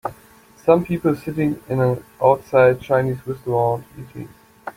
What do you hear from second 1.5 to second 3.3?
in a outside chinese